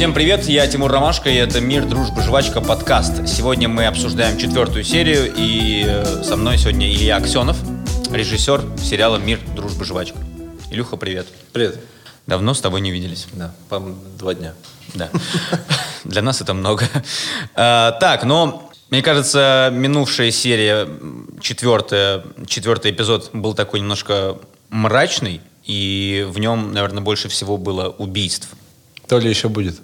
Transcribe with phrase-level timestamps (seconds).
[0.00, 3.28] Всем привет, я Тимур Ромашко, и это «Мир, дружба, жвачка» подкаст.
[3.28, 7.58] Сегодня мы обсуждаем четвертую серию, и э, со мной сегодня Илья Аксенов,
[8.10, 10.16] режиссер сериала «Мир, дружба, жвачка».
[10.70, 11.26] Илюха, привет.
[11.52, 11.80] Привет.
[12.26, 13.26] Давно с тобой не виделись.
[13.34, 13.78] Да, по
[14.18, 14.54] два дня.
[14.94, 15.10] Да.
[16.04, 16.88] Для нас это много.
[17.54, 20.88] А, так, но мне кажется, минувшая серия,
[21.42, 24.38] четвертая, четвертый эпизод был такой немножко
[24.70, 28.48] мрачный, и в нем, наверное, больше всего было убийств.
[29.06, 29.76] То ли еще будет.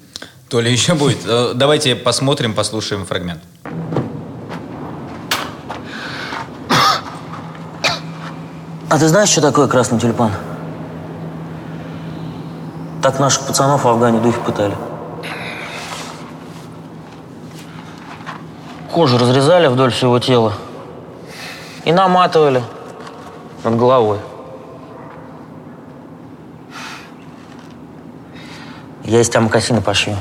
[0.48, 1.18] То ли еще будет.
[1.26, 3.40] Э, Давайте посмотрим, послушаем фрагмент.
[8.88, 10.30] А ты знаешь, что такое красный тюльпан?
[13.02, 14.76] Так наших пацанов в Афгане духи пытали.
[18.92, 20.54] Кожу разрезали вдоль всего тела
[21.84, 22.62] и наматывали
[23.64, 24.18] над головой.
[29.04, 30.16] Я из тебя мокасины пошью.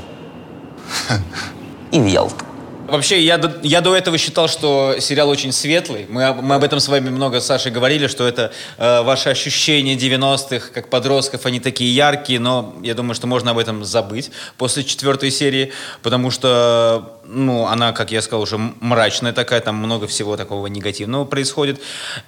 [1.92, 2.46] И в Ялту.
[2.88, 6.06] Вообще, я до, я до этого считал, что сериал очень светлый.
[6.08, 9.96] Мы, мы об этом с вами много с Сашей говорили, что это э, ваши ощущения
[9.96, 14.84] 90-х, как подростков, они такие яркие, но я думаю, что можно об этом забыть после
[14.84, 15.72] четвертой серии,
[16.04, 21.26] потому что, ну, она, как я сказал, уже мрачная такая, там много всего такого негативного
[21.26, 21.82] происходит.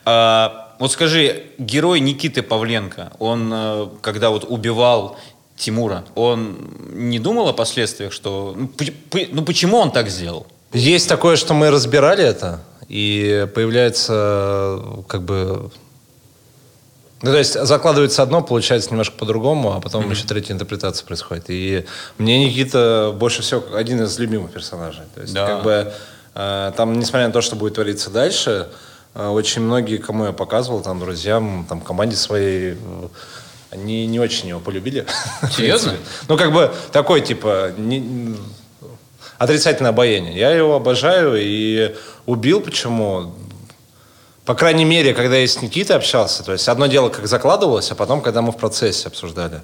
[0.05, 5.17] А, вот скажи, герой Никиты Павленко, он, э, когда вот убивал
[5.57, 6.57] Тимура, он
[6.93, 8.55] не думал о последствиях, что...
[8.55, 8.69] Ну,
[9.31, 10.45] ну, почему он так сделал?
[10.71, 15.71] Есть такое, что мы разбирали это, и появляется как бы...
[17.23, 21.45] Ну, то есть закладывается одно, получается немножко по-другому, а потом еще третья интерпретация происходит.
[21.47, 21.85] И
[22.19, 25.05] мне Никита больше всего один из любимых персонажей.
[25.15, 25.47] То есть, Да.
[25.47, 25.93] как бы,
[26.35, 28.67] э, там, несмотря на то, что будет твориться дальше,
[29.15, 33.07] э, очень многие, кому я показывал, там, друзьям, там, команде своей, э,
[33.71, 35.05] они не очень его полюбили.
[35.51, 35.93] Серьезно?
[36.27, 38.35] Ну, как бы такой, типа, не-
[39.37, 40.35] отрицательное обаяние.
[40.37, 42.61] Я его обожаю и убил.
[42.61, 43.33] Почему?
[44.45, 47.95] По крайней мере, когда я с Никитой общался, то есть одно дело, как закладывалось, а
[47.95, 49.61] потом, когда мы в процессе обсуждали.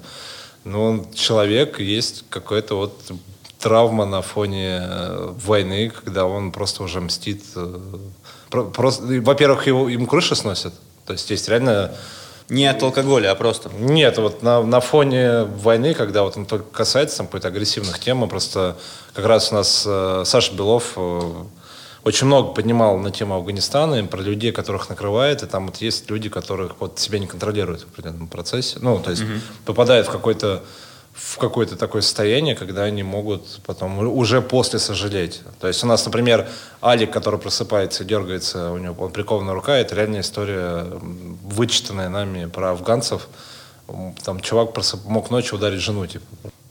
[0.64, 3.00] Ну, человек, есть какая-то вот
[3.58, 7.42] травма на фоне э, войны, когда он просто уже мстит.
[7.56, 7.78] э,
[8.50, 10.74] про- Просто, во-первых, его, им крыши сносят.
[11.06, 11.94] То есть есть реально
[12.48, 13.70] Не от алкоголя, а просто.
[13.78, 18.18] нет, вот на, на фоне войны, когда вот он только касается там какой-то агрессивных тем,
[18.18, 18.76] мы просто
[19.14, 21.32] как раз у нас э, Саша Белов э,
[22.02, 26.10] очень много поднимал на тему Афганистана, и про людей, которых накрывает, и там вот есть
[26.10, 29.24] люди, которых вот себя не контролируют в определенном процессе, ну, то есть
[29.64, 30.62] попадают в какой-то
[31.14, 35.42] в какое-то такое состояние, когда они могут потом уже после сожалеть.
[35.60, 36.48] То есть у нас, например,
[36.82, 40.84] Алик, который просыпается и дергается, у него он прикована рука, это реальная история,
[41.44, 43.28] вычитанная нами про афганцев.
[44.24, 46.24] Там чувак просып- мог ночью ударить жену, типа.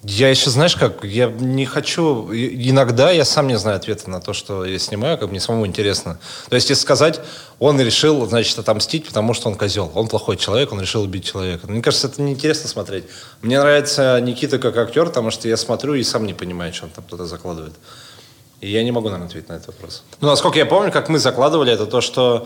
[0.06, 2.30] Я еще, знаешь как, я не хочу...
[2.34, 6.19] Иногда я сам не знаю ответа на то, что я снимаю, как мне самому интересно.
[6.50, 7.22] То есть, если сказать,
[7.58, 9.94] он решил, значит, отомстить, потому что он козел.
[9.96, 11.68] Он плохой человек, он решил убить человека.
[11.68, 13.06] Мне кажется, это неинтересно смотреть.
[13.41, 16.91] Мне нравится Никита как актер, потому что я смотрю и сам не понимаю, что он
[16.91, 17.74] там туда закладывает.
[18.59, 20.03] И я не могу, наверное, ответить на этот вопрос.
[20.20, 22.46] Ну, насколько я помню, как мы закладывали, это то, что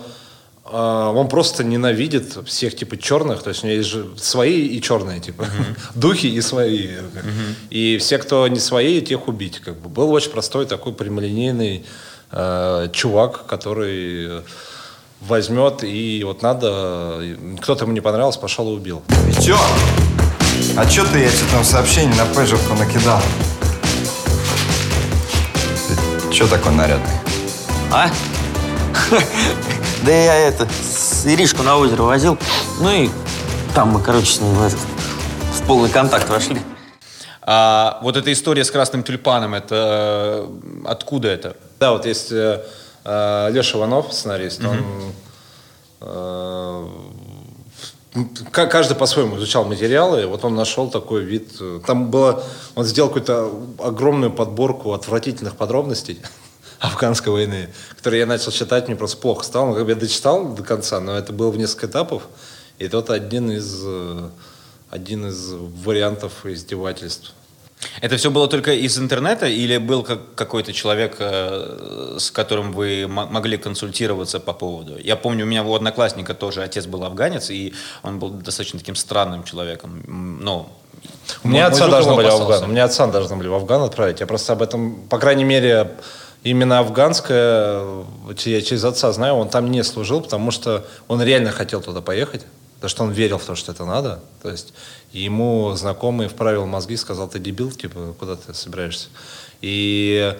[0.70, 3.42] он просто ненавидит всех, типа, черных.
[3.42, 5.46] То есть у него есть же свои и черные, типа.
[5.94, 6.88] Духи и свои.
[7.70, 9.60] И все, кто не свои, тех убить.
[9.60, 9.88] Как бы.
[9.88, 11.84] Был очень простой такой прямолинейный
[12.32, 14.42] э, чувак, который
[15.20, 17.22] возьмет и вот надо...
[17.60, 19.02] Кто-то ему не понравился, пошел и убил.
[19.40, 19.58] Чё?
[20.76, 23.20] А чё ты я тебе там сообщений на пэджерку накидал?
[25.88, 27.14] Ты чё такой нарядный?
[27.90, 28.10] А?
[30.04, 32.38] Да я это, с Иришку на озеро возил.
[32.80, 33.10] Ну и
[33.74, 36.60] там мы, короче, с ней в, этот, в полный контакт вошли.
[37.42, 41.56] А вот эта история с красным тюльпаном, это э, откуда это?
[41.80, 42.62] Да, вот есть э,
[43.04, 44.84] э, Леша Иванов, сценарист, он
[46.02, 46.88] э,
[48.50, 51.60] ка- каждый по-своему изучал материалы, и вот он нашел такой вид.
[51.86, 52.44] Там было,
[52.74, 56.20] он сделал какую-то огромную подборку отвратительных подробностей
[56.80, 59.66] афганской войны, которые я начал читать, мне просто плохо стало.
[59.68, 62.22] Ну, как бы я дочитал до конца, но это было в несколько этапов,
[62.78, 64.28] и это один из, э,
[64.90, 65.50] один из
[65.84, 67.32] вариантов издевательств.
[68.00, 73.06] Это все было только из интернета или был как- какой-то человек, э, с которым вы
[73.08, 74.98] мо- могли консультироваться по поводу?
[74.98, 77.72] Я помню, у меня у одноклассника тоже отец был афганец, и
[78.02, 80.02] он был достаточно таким странным человеком.
[80.42, 80.68] Ну,
[81.44, 82.34] У меня отца должны были в.
[82.34, 82.64] Афган.
[82.64, 84.18] У меня отца должны были в Афган отправить.
[84.20, 85.92] Я просто об этом, по крайней мере,
[86.50, 88.04] именно афганское,
[88.44, 92.44] я через отца знаю, он там не служил, потому что он реально хотел туда поехать.
[92.76, 94.20] Потому что он верил в то, что это надо.
[94.40, 94.72] То есть
[95.10, 99.08] ему знакомый вправил мозги, сказал, ты дебил, типа, куда ты собираешься?
[99.60, 100.36] И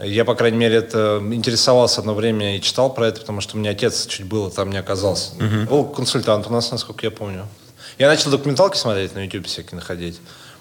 [0.00, 3.58] я, по крайней мере, это интересовался одно время и читал про это, потому что у
[3.58, 5.34] меня отец чуть было там не оказался.
[5.68, 7.48] Был консультант у нас, насколько я помню.
[7.98, 10.20] Я начал документалки смотреть на YouTube всякие находить.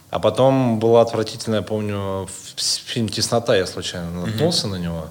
[0.10, 2.28] А потом была отвратительная, помню,
[2.58, 5.06] фильм «Теснота», я случайно наткнулся на него.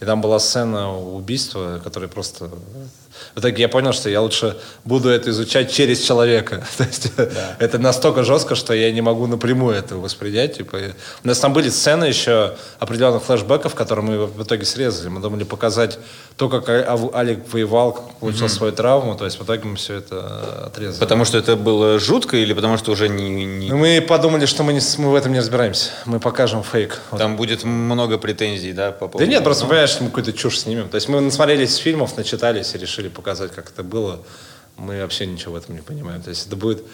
[0.00, 2.50] И там была сцена убийства, которая просто...
[3.34, 6.64] В итоге я понял, что я лучше буду это изучать через человека.
[6.76, 7.12] То есть
[7.58, 10.56] это настолько жестко, что я не могу напрямую это воспринять.
[10.58, 10.78] Типа,
[11.22, 15.08] у нас там были сцены еще определенных флешбеков, которые мы в итоге срезали.
[15.08, 15.98] Мы думали показать
[16.36, 19.16] то, как А- Ав- Алик воевал, как получил свою травму.
[19.16, 21.00] То есть в итоге мы все это отрезали.
[21.00, 23.30] Потому что это было жутко или потому что уже не...
[23.44, 25.90] не- Ну, Мы подумали, что мы, не, мы в этом не разбираемся.
[26.06, 27.00] Мы покажем фейк.
[27.10, 27.18] Вот.
[27.18, 29.18] Там будет много претензий, да, по поводу...
[29.18, 30.88] Да нет, просто понимаешь, мы какую-то чушь снимем.
[30.88, 34.24] То есть мы насмотрелись фильмов, начитались и решили показать, как это было.
[34.76, 36.22] Мы вообще ничего в этом не понимаем.
[36.22, 36.84] То есть это будет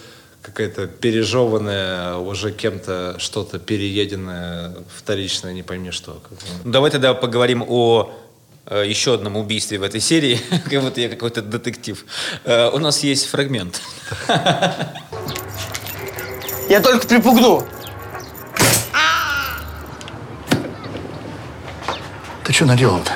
[0.41, 6.21] какая-то пережеванная уже кем-то что-то перееденное, вторичное, не пойми что.
[6.63, 8.11] Ну, давай тогда поговорим о
[8.65, 12.05] э, еще одном убийстве в этой серии, как будто я какой-то детектив.
[12.43, 13.81] Э, у нас есть фрагмент.
[16.69, 17.67] Я только припугну.
[22.45, 23.11] Ты что наделал-то?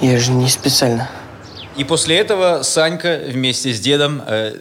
[0.00, 1.10] Я же не специально.
[1.76, 4.54] И после этого Санька вместе с дедом э,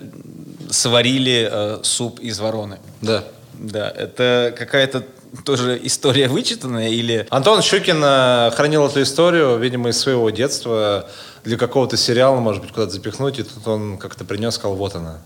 [0.69, 2.79] сварили э, суп из вороны.
[3.01, 3.23] Да.
[3.53, 5.05] Да, это какая-то
[5.45, 7.25] тоже история вычитанная или...
[7.29, 11.09] Антон Щукин э, хранил эту историю, видимо, из своего детства
[11.43, 15.21] для какого-то сериала, может быть, куда-то запихнуть, и тут он как-то принес, сказал, вот она.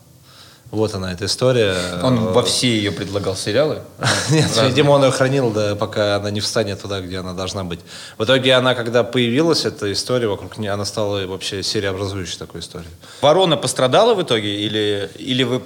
[0.72, 1.76] Вот она, эта история.
[2.04, 3.80] Он во все ее предлагал сериалы.
[4.30, 7.80] Нет, видимо, он ее хранил, да, пока она не встанет туда, где она должна быть.
[8.20, 12.90] В итоге она, когда появилась, эта история вокруг нее, она стала вообще сериеобразующей такой историей.
[13.22, 15.60] Ворона пострадала в итоге или, или вы...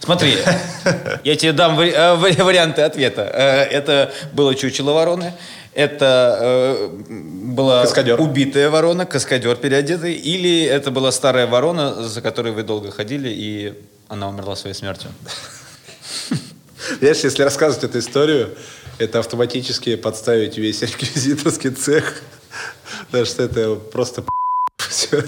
[0.00, 0.34] Смотри,
[1.24, 3.30] я тебе дам э, вари- варианты ответа.
[3.32, 5.34] Э, Это было чучело вороны,
[5.72, 8.20] это э, была Каскадер.
[8.20, 13.74] убитая ворона, каскадер переодетый, или это была старая ворона, за которой вы долго ходили, и
[14.08, 15.10] она умерла своей смертью.
[17.00, 18.56] Знаешь, если рассказывать эту историю,
[18.98, 22.22] это автоматически подставить весь реквизиторский цех.
[23.06, 24.24] Потому что это просто
[24.88, 25.22] все,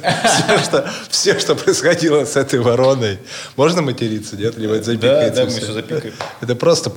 [0.64, 3.18] что, все, что происходило с этой вороной.
[3.56, 4.56] Можно материться, нет?
[4.56, 5.60] Либо это запикается да, мы всё?
[5.60, 6.14] всё запикаем.
[6.40, 6.92] Это просто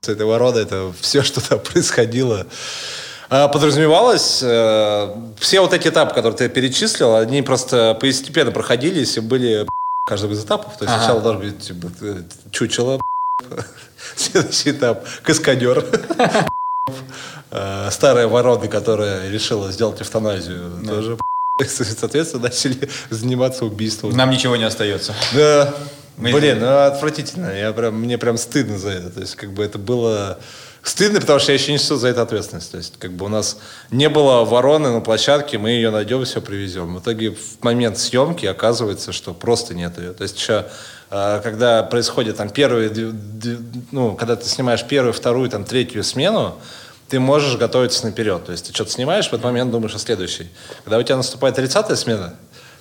[0.00, 2.46] с этой вороной, это все, что там происходило.
[3.28, 9.20] А, Подразумевалось, э, все вот эти этапы, которые ты перечислил, они просто постепенно проходились и
[9.20, 9.66] были
[10.06, 10.76] каждого из этапов.
[10.78, 13.00] То есть сначала должен быть типа, э, чучело,
[14.16, 15.84] следующий этап каскадер,
[17.50, 21.16] Э, старая ворона, которая решила сделать эвтаназию, тоже
[21.68, 24.16] соответственно начали заниматься убийством.
[24.16, 25.14] Нам ничего не остается.
[25.34, 25.74] Да.
[26.16, 27.50] Мы- Блин, ну отвратительно.
[27.56, 29.10] Я прям, мне прям стыдно за это.
[29.10, 30.38] То есть, как бы это было
[30.88, 32.70] стыдно, потому что я еще несу за это ответственность.
[32.70, 33.58] То есть, как бы у нас
[33.90, 36.94] не было вороны на площадке, мы ее найдем, все привезем.
[36.94, 40.12] В итоге в момент съемки оказывается, что просто нет ее.
[40.12, 40.66] То есть еще
[41.10, 42.90] э, когда происходит там первые,
[43.90, 46.56] ну, когда ты снимаешь первую, вторую, там третью смену,
[47.08, 48.44] ты можешь готовиться наперед.
[48.44, 50.48] То есть ты что-то снимаешь, в этот момент думаешь о следующей.
[50.84, 52.34] Когда у тебя наступает 30-я смена,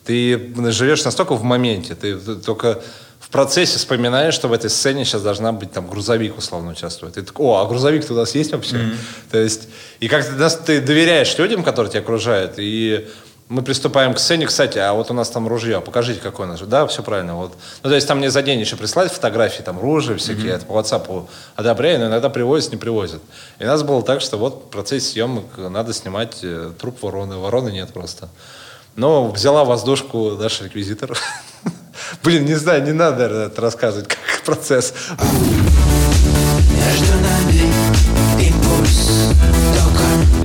[0.04, 2.82] ты живешь настолько в моменте, ты только
[3.26, 7.18] в процессе вспоминаешь, что в этой сцене сейчас должна быть там грузовик условно участвует.
[7.18, 8.92] И такой, о, а грузовик-то у нас есть вообще?
[9.32, 9.68] То есть,
[10.00, 13.08] и как ты, нас- ты доверяешь людям, которые тебя окружают, и
[13.50, 16.66] мы приступаем к сцене, кстати, а вот у нас там ружье, покажите, какое наше.
[16.66, 17.36] Да, все правильно.
[17.36, 17.54] Вот.
[17.84, 20.74] Ну, то есть там мне за день еще прислать фотографии, там ружья всякие, это по
[20.74, 23.22] WhatsApp одобряю, но иногда привозят, не привозят.
[23.60, 27.38] И у нас было так, что вот в процессе съемок надо снимать э, труп вороны.
[27.38, 28.30] Вороны нет просто.
[28.96, 31.18] Но взяла воздушку наш реквизитор.
[32.24, 34.94] Блин, не знаю, не надо это рассказывать, как процесс.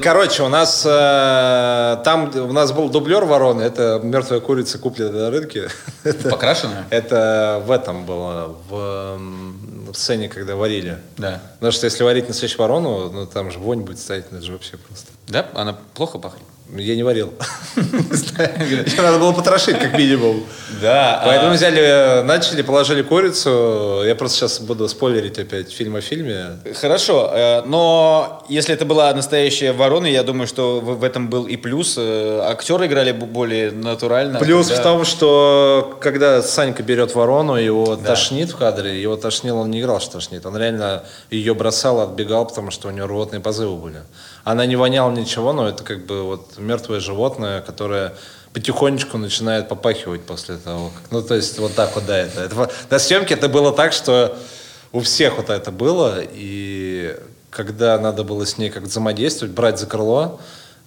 [0.03, 5.31] Короче, у нас э, там у нас был дублер вороны, это мертвая курица куплена на
[5.31, 5.69] рынке.
[6.05, 6.87] Это- Покрашенная?
[6.89, 8.75] Это в этом было, в,
[9.17, 10.99] м, в сцене, когда варили.
[11.19, 11.43] Да.
[11.57, 14.79] Потому что если варить настоящую ворону, ну там же вонь будет стоять, это же вообще
[14.79, 15.11] просто.
[15.29, 15.47] Да?
[15.55, 16.45] Она плохо пахнет?
[16.77, 17.33] Я не варил.
[17.77, 20.45] Её надо было потрошить, как минимум.
[20.81, 21.23] Да.
[21.25, 24.03] Поэтому взяли, э, начали, положили курицу.
[24.05, 26.59] Я просто сейчас буду спойлерить опять фильм о фильме.
[26.81, 31.57] Хорошо, э, но если это была настоящая ворона, я думаю, что в этом был и
[31.57, 31.97] плюс.
[31.99, 34.39] Э, Актеры играли более натурально.
[34.39, 39.71] Плюс в том, что когда Санька берет ворону, его тошнит в кадре, его тошнил, он
[39.71, 40.47] не играл, что тошнит.
[40.47, 44.03] Он реально ее бросал, отбегал, потому что у него рвотные позывы были.
[44.45, 48.15] Она не воняла ничего, но это как бы вот мертвое животное, которое
[48.53, 50.91] потихонечку начинает попахивать после того.
[50.91, 52.71] Как, ну, то есть вот так вот, да, это, это.
[52.89, 54.37] На съемке это было так, что
[54.93, 57.17] у всех вот это было, и
[57.51, 60.41] когда надо было с ней как взаимодействовать, брать за крыло,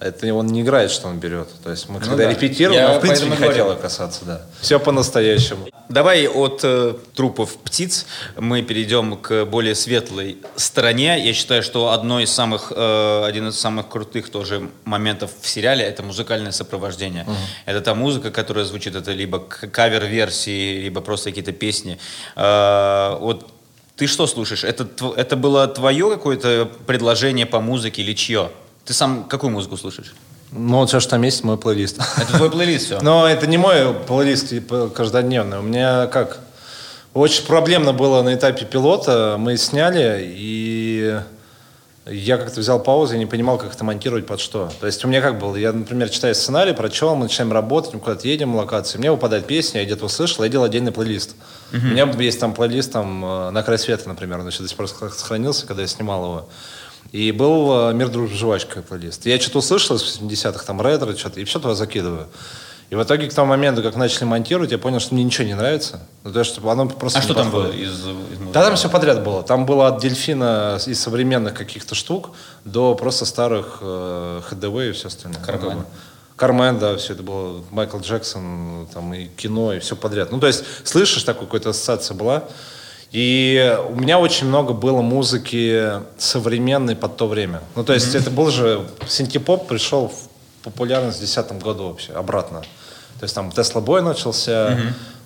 [0.03, 1.47] это он не играет, что он берет.
[1.63, 2.29] То есть мы когда да.
[2.29, 3.77] репетировали, Я в принципе, не поэтому хотел говорю.
[3.77, 4.41] ее касаться, да.
[4.59, 5.67] Все по-настоящему.
[5.87, 8.05] Давай от э, трупов птиц
[8.37, 11.25] мы перейдем к более светлой стороне.
[11.25, 15.85] Я считаю, что одно из самых, э, один из самых крутых тоже моментов в сериале
[15.85, 17.25] это музыкальное сопровождение.
[17.65, 21.97] Это та музыка, которая звучит, это либо кавер-версии, либо просто какие-то песни.
[22.35, 23.47] Э, вот
[23.95, 24.63] ты что слушаешь?
[24.63, 28.49] Это, это было твое какое-то предложение по музыке или чье?
[28.85, 30.13] Ты сам какую музыку слушаешь?
[30.51, 31.99] Ну, вот все, что там есть, мой плейлист.
[32.17, 32.99] Это твой плейлист все?
[33.01, 35.59] Но это не мой плейлист типа, каждодневный.
[35.59, 36.39] У меня как...
[37.13, 39.35] Очень проблемно было на этапе пилота.
[39.39, 41.19] Мы сняли, и
[42.05, 44.69] я как-то взял паузу и не понимал, как это монтировать под что.
[44.79, 47.99] То есть у меня как было, я, например, читаю сценарий, прочел, мы начинаем работать, мы
[47.99, 51.35] куда-то едем в локации, мне выпадает песня, я где-то услышал, я делал отдельный плейлист.
[51.71, 54.77] У меня есть там плейлист там, э, «На край света», например, он еще до сих
[54.77, 56.49] пор сохранился, когда я снимал его.
[57.11, 59.25] И был э, «Мир, дружба, жвачка» плейлист.
[59.25, 62.27] Я что-то услышал из 80-х, там ретро, что-то, и все туда закидываю.
[62.89, 65.55] И в итоге к тому моменту, как начали монтировать, я понял, что мне ничего не
[65.55, 66.01] нравится.
[66.23, 67.87] Ну, то есть, оно просто А что там было подходит.
[67.87, 68.51] из, из?
[68.53, 69.41] Да, там все подряд было.
[69.41, 72.31] Там было от дельфина из современных каких-то штук
[72.65, 75.41] до просто старых э, ХДВ и все остальное.
[75.41, 75.69] Кармен.
[75.69, 75.85] Ну, бы.
[76.35, 77.63] Кармен, да, все это было.
[77.71, 80.31] Майкл Джексон, там и кино, и все подряд.
[80.31, 82.43] Ну, то есть, слышишь, такой какая-то ассоциация была.
[83.13, 87.61] И у меня очень много было музыки современной под то время.
[87.75, 88.85] Ну, то есть, это был же...
[89.07, 92.61] Синтепоп пришел в популярность в 2010 году вообще, обратно.
[93.19, 94.77] То есть, там Tesla Boy начался,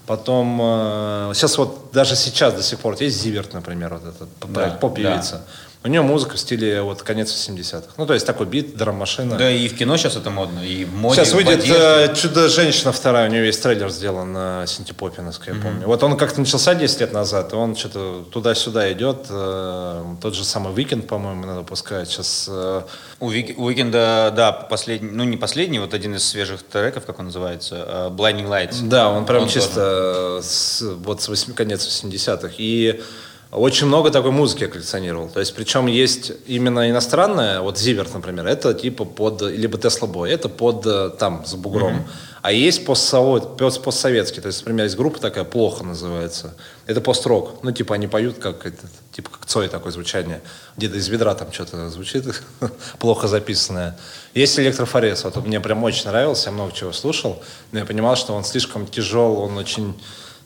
[0.07, 4.69] Потом, э, сейчас вот, даже сейчас до сих пор, есть Zivert, например, вот этот Да,
[4.79, 5.41] поп-певица.
[5.83, 7.87] У нее музыка в стиле вот конец 80-х.
[7.97, 9.37] Ну, то есть такой бит, драм-машина.
[9.37, 13.29] Да, и в кино сейчас это модно, и в моде, Сейчас выйдет э, «Чудо-женщина» вторая,
[13.29, 15.87] у нее есть трейлер сделан на синтепопиновской, я помню.
[15.87, 19.27] Вот он как-то начался 10 лет назад, и он что-то туда-сюда идет.
[19.29, 22.09] э, тот же самый «Weeknd», по-моему, надо пускать.
[22.09, 22.81] Сейчас э,
[23.19, 27.25] У, Вик- у да, последний, ну не последний, вот один из свежих треков, как он
[27.25, 28.79] называется, э, Blinding Lights.
[28.87, 32.51] Да, он прям Он чисто с, вот с восьми- конец 80-х.
[32.57, 33.01] И
[33.51, 35.29] очень много такой музыки я коллекционировал.
[35.29, 40.31] То есть, причем есть именно иностранная, вот Зиверт, например, это типа под, либо Тесла Бой,
[40.31, 42.05] это под э, там, с бугром.
[42.41, 46.55] А есть постсовет, постсоветский, то есть, например, есть группа такая, «Плохо» называется.
[46.85, 47.61] Это пост-рок.
[47.63, 50.41] Ну, типа, они поют как, этот, типа, как Цой такое звучание.
[50.77, 52.25] Где-то из ведра там что-то звучит,
[52.99, 53.97] плохо записанное.
[54.33, 58.15] Есть электрофорез, вот он мне прям очень нравился, я много чего слушал, но я понимал,
[58.15, 59.95] что он слишком тяжел, он очень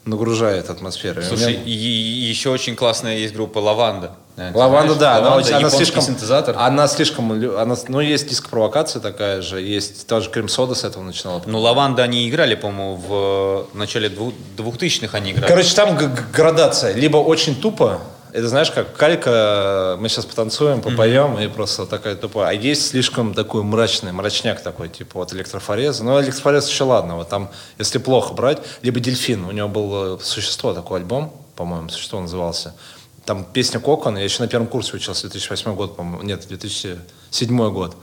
[0.05, 1.21] нагружает атмосферу.
[1.21, 4.11] Слушай, меня- и, и еще очень классная есть группа Лаванда.
[4.37, 6.01] Э, Лаванда, да, она, Лаванда, очень- она слишком...
[6.01, 6.55] синтезатор.
[6.57, 7.31] Она слишком...
[7.31, 11.41] Она, ну, есть диск-провокация такая же, есть тоже Крем Сода с этого начинала.
[11.45, 15.47] Ну, Лаванда они играли, по-моему, в начале дву- двухтысячных они играли.
[15.47, 15.97] Короче, там
[16.33, 16.93] градация.
[16.93, 18.01] Либо очень тупо,
[18.33, 22.49] это знаешь, как калька, мы сейчас потанцуем, попоем, и просто такая тупая.
[22.49, 26.03] А есть слишком такой мрачный, мрачняк такой, типа вот электрофореза.
[26.03, 30.19] Но электрофорез еще ладно, вот там, если плохо брать, либо дельфин, у него был э,
[30.21, 32.73] «Существо» такой альбом, по-моему, «Существо» назывался.
[33.25, 37.95] Там песня «Кокон», я еще на первом курсе учился, 2008 год, по-моему, нет, 2007 год.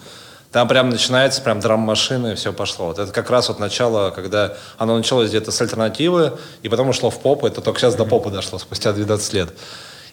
[0.52, 2.86] Там прям начинается прям драм-машина, и все пошло.
[2.86, 7.10] Вот это как раз вот начало, когда оно началось где-то с альтернативы, и потом ушло
[7.10, 9.50] в поп, это только сейчас до попа дошло, спустя 12 лет.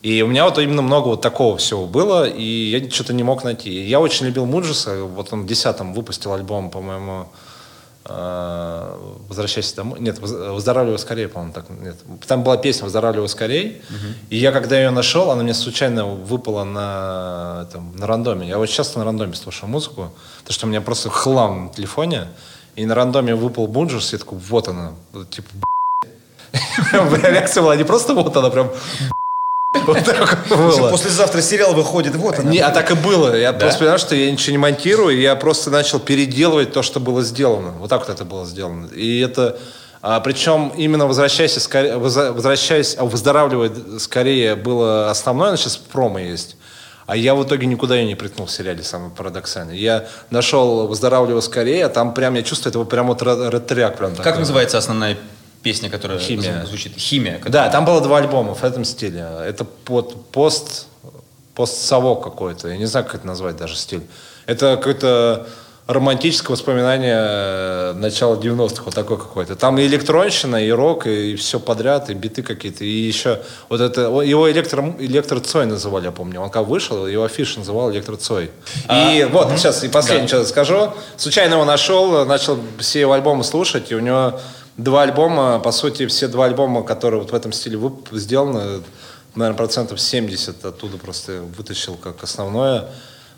[0.05, 3.43] И у меня вот именно много вот такого всего было, и я что-то не мог
[3.43, 3.71] найти.
[3.71, 7.27] Я очень любил Муджиса, вот он в 10-м выпустил альбом, по-моему,
[8.07, 8.97] э,
[9.27, 9.99] «Возвращайся домой».
[9.99, 11.65] Нет, «Воз- «Выздоравливай скорее», по-моему, так.
[11.71, 11.95] Нет.
[12.27, 13.81] Там была песня «Выздоравливай скорее»,
[14.29, 18.47] и я, когда ее нашел, она мне случайно выпала на, там, на рандоме.
[18.47, 22.27] Я очень часто на рандоме слушаю музыку, потому что у меня просто хлам на телефоне,
[22.75, 23.65] и на рандоме выпал
[24.11, 25.49] и я такой, вот она, Вот, типа,
[27.23, 28.69] реакция была не просто вот она, прям
[29.85, 30.89] вот так было.
[30.91, 33.35] Послезавтра сериал выходит, вот Не, а так и было.
[33.35, 37.23] Я просто понял, что я ничего не монтирую, я просто начал переделывать то, что было
[37.23, 37.71] сделано.
[37.79, 38.87] Вот так вот это было сделано.
[38.87, 39.57] И это...
[40.01, 46.55] а, причем именно возвращаясь, скорее, возвращаясь, а, выздоравливать скорее было основное, но сейчас промо есть.
[47.07, 49.75] А я в итоге никуда ее не приткнул в сериале, самое парадоксальное.
[49.75, 54.15] Я нашел «Выздоравливай скорее», а там прям, я чувствую, это прям вот ре- ретро прям
[54.15, 54.39] Как такой.
[54.39, 55.15] называется основная
[55.65, 56.61] песня, которая «Химия».
[56.61, 56.95] зву- звучит?
[56.95, 57.41] Химия.
[57.47, 59.25] Да, там было два альбома в этом стиле.
[59.43, 60.85] Это под пост,
[61.55, 62.67] постсовок какой-то.
[62.67, 64.03] Я не знаю, как это назвать даже стиль.
[64.45, 65.47] Это какой-то
[65.87, 69.55] романтическое воспоминание э, начала 90-х, вот такой какой-то.
[69.55, 72.83] Там и электронщина, и рок, и все подряд, и биты какие-то.
[72.83, 76.41] И еще вот это, его электро, электро Цой называли, я помню.
[76.41, 78.51] Он как вышел, его афиш называл электро Цой.
[78.91, 80.93] И вот, сейчас, и последнее что скажу.
[81.17, 84.39] Случайно его нашел, начал все его альбомы слушать, и у него
[84.77, 88.81] два альбома, по сути, все два альбома, которые вот в этом стиле вып- сделаны,
[89.35, 92.89] наверное, процентов 70 оттуда просто вытащил как основное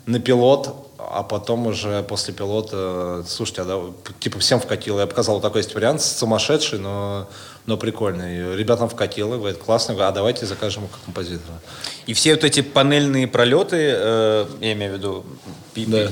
[0.06, 3.78] на пилот, а потом уже после пилота, слушайте, а да,
[4.20, 5.00] типа всем вкатило.
[5.00, 7.28] Я показал, вот такой есть вариант, сумасшедший, но,
[7.66, 8.56] но прикольный.
[8.56, 11.60] Ребятам вкатило, говорит, классно, а давайте закажем композитора.
[12.06, 15.26] И все вот эти панельные пролеты, э, я имею в виду,
[15.74, 16.08] пи- Да.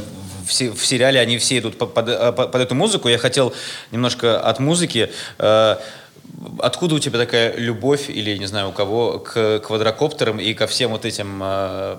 [0.47, 3.09] В, в сериале, они все идут по- под, э, по- под эту музыку.
[3.09, 3.53] Я хотел
[3.93, 5.11] немножко от музыки.
[5.39, 5.77] Э,
[6.61, 10.91] откуда у тебя такая любовь, или не знаю у кого, к квадрокоптерам и ко всем
[10.93, 11.97] вот этим э,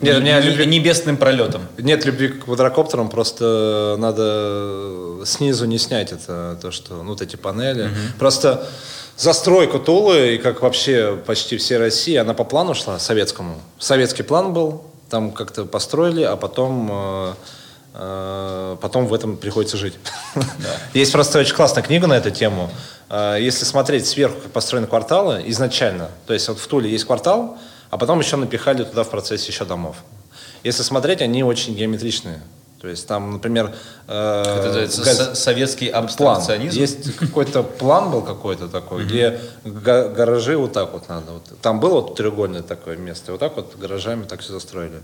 [0.00, 1.62] Нет, у не- меня не- любви- небесным пролетам?
[1.78, 7.36] Нет любви к квадрокоптерам, просто надо снизу не снять это, то, что, ну, вот эти
[7.36, 7.90] панели.
[8.18, 8.66] Просто
[9.16, 13.60] застройка Тулы, и как вообще почти всей России, она по плану шла, советскому.
[13.78, 17.32] Советский план был, там как-то построили, а потом, э,
[17.92, 19.94] потом в этом приходится жить.
[20.94, 22.70] Есть просто очень классная книга на эту тему.
[23.08, 27.58] Э, Если смотреть сверху, как построены кварталы, изначально, то есть вот в Туле есть квартал,
[27.90, 29.96] а потом еще напихали туда в процессе еще домов.
[30.62, 32.40] Если смотреть, они очень геометричные.
[32.80, 33.74] То есть там, например,
[34.08, 36.04] э, Это называется газ- со- советский план.
[36.04, 36.78] абстракционизм.
[36.80, 41.32] Есть какой-то план был какой-то такой, где га- гаражи вот так вот надо.
[41.32, 41.42] Вот.
[41.60, 45.00] Там было вот треугольное такое место, вот так вот гаражами так все застроили.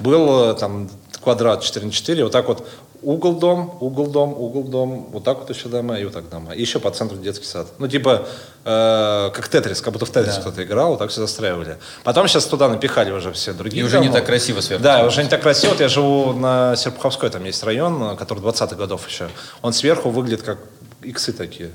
[0.00, 0.90] Был э, там
[1.22, 2.66] квадрат 4 на 4, вот так вот
[3.02, 6.54] угол дом, угол дом, угол дом, вот так вот еще дома и вот так дома.
[6.54, 7.66] И еще по центру детский сад.
[7.78, 8.26] Ну типа
[8.64, 11.78] э, как Тетрис, как будто в Тетрис кто-то играл, вот так все застраивали.
[12.04, 14.18] Потом сейчас туда напихали уже все другие И уже не дома.
[14.18, 14.84] так красиво сверху.
[14.84, 15.70] Да, уже не так красиво.
[15.70, 19.28] Вот я живу на Серпуховской, там есть район, который 20-х годов еще.
[19.62, 20.58] Он сверху выглядит как
[21.02, 21.70] иксы такие.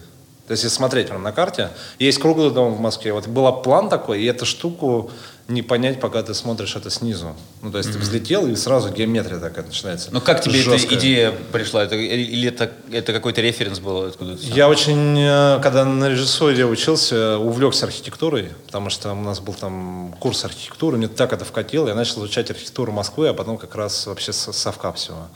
[0.48, 3.14] То есть, если смотреть прям на карте, есть круглый дом в Москве.
[3.14, 5.10] Вот был план такой, и эту штуку
[5.48, 7.36] не понять, пока ты смотришь это снизу.
[7.62, 10.10] Ну, то есть, ты взлетел, и сразу геометрия такая начинается.
[10.12, 10.78] Но как тебе Жесткая.
[10.88, 11.84] эта идея пришла?
[11.84, 14.42] Это, или это, это какой-то референс был откуда-то?
[14.42, 20.16] Я очень, э, когда на режиссуре учился, увлекся архитектурой, потому что у нас был там
[20.20, 24.08] курс архитектуры, мне так это вкатило, я начал изучать архитектуру Москвы, а потом как раз
[24.08, 25.28] вообще с- совка всего.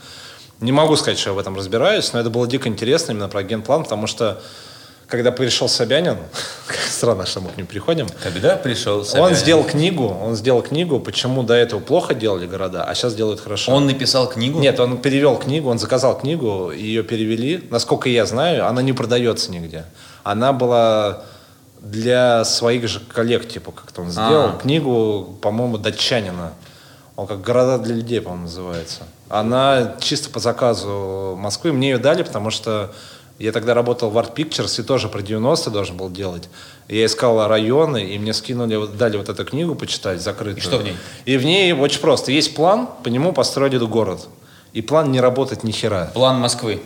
[0.60, 3.42] Не могу сказать, что я в этом разбираюсь, но это было дико интересно именно про
[3.44, 4.42] генплан, потому что
[5.10, 6.16] когда пришел Собянин,
[6.88, 9.34] странно, что мы к ним приходим, Когда пришел он Собянин?
[9.34, 13.72] сделал книгу, он сделал книгу, почему до этого плохо делали города, а сейчас делают хорошо.
[13.72, 14.58] Он написал книгу?
[14.60, 17.66] Нет, он перевел книгу, он заказал книгу, ее перевели.
[17.70, 19.84] Насколько я знаю, она не продается нигде.
[20.22, 21.24] Она была
[21.80, 24.50] для своих же коллег, типа, как-то он сделал.
[24.50, 24.58] А.
[24.60, 26.52] Книгу, по-моему, датчанина.
[27.16, 29.02] Он как «Города для людей», по-моему, называется.
[29.28, 31.72] Она чисто по заказу Москвы.
[31.72, 32.92] Мне ее дали, потому что
[33.40, 36.48] я тогда работал в Art Pictures и тоже про 90-е должен был делать.
[36.88, 40.58] Я искал районы, и мне скинули, дали вот эту книгу почитать, закрытую.
[40.58, 40.96] И что в ней?
[41.24, 42.32] И в ней очень просто.
[42.32, 44.28] Есть план, по нему построили город.
[44.72, 46.10] И план не работает ни хера.
[46.12, 46.82] План Москвы.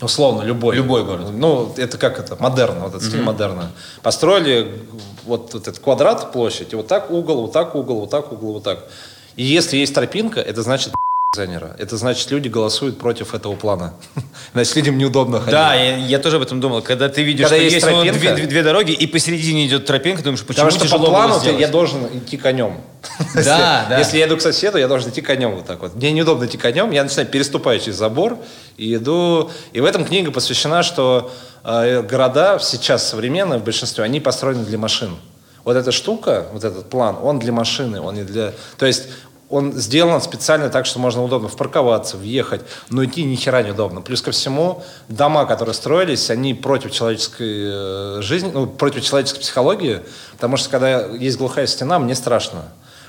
[0.00, 0.74] Условно, любой.
[0.74, 1.28] Любой город.
[1.32, 2.36] Ну, это как это?
[2.40, 3.70] Модерн, вот этот стиль модерна.
[4.02, 4.80] Построили
[5.24, 8.54] вот, вот этот квадрат, площадь, и вот так угол, вот так угол, вот так угол,
[8.54, 8.88] вот так.
[9.36, 10.92] И если есть тропинка, это значит
[11.34, 11.74] дизайнера.
[11.78, 13.94] Это значит, люди голосуют против этого плана.
[14.52, 15.52] Значит, людям неудобно ходить.
[15.52, 16.82] Да, я, я тоже об этом думал.
[16.82, 18.18] Когда ты видишь, Когда что есть есть, тропинка.
[18.18, 21.52] две, две- две дороги, и посередине идет тропинка, думаешь, почему Потому что по плану ты-
[21.52, 22.82] я должен идти конем.
[23.34, 23.96] Если- да.
[23.98, 25.94] Если я иду к соседу, я должен идти конем вот так вот.
[25.94, 28.36] Мне неудобно идти конем, я начинаю переступаю через забор
[28.76, 29.50] и иду.
[29.72, 31.32] И в этом книга посвящена, что
[31.64, 35.16] э, города сейчас современные в большинстве, они построены для машин.
[35.64, 38.52] Вот эта штука, вот этот план, он для машины, он не для...
[38.76, 39.04] То есть
[39.52, 44.00] он сделан специально так, что можно удобно впарковаться, въехать, но идти ни хера неудобно.
[44.00, 50.00] Плюс ко всему, дома, которые строились, они против человеческой э, жизни, ну, против человеческой психологии,
[50.32, 52.62] потому что когда есть глухая стена, мне страшно.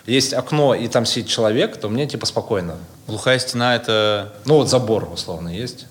[0.06, 2.76] Есть окно, и там сидит человек, то мне типа спокойно.
[3.08, 4.34] Глухая стена это...
[4.44, 5.86] Ну вот забор условно есть.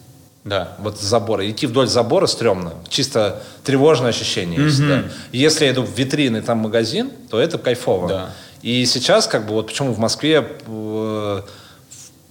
[0.45, 0.77] Да.
[0.81, 1.49] Вот забора.
[1.49, 2.75] Идти вдоль забора стрёмно.
[2.88, 4.87] Чисто тревожное ощущение есть.
[4.87, 5.05] да.
[5.31, 8.09] Если я иду в витрины, там магазин, то это кайфово.
[8.09, 8.31] Да.
[8.62, 10.57] И сейчас, как бы, вот почему в Москве